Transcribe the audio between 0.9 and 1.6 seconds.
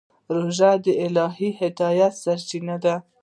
الهي